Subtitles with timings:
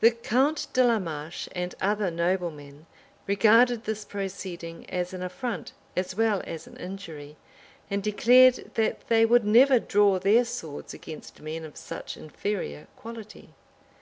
[0.00, 2.84] The count de la Marche and other noblemen
[3.26, 7.38] regarded this proceeding as an affront, as well as an injury;
[7.90, 13.54] and declared, that they would never draw their swords against men of such inferior quality.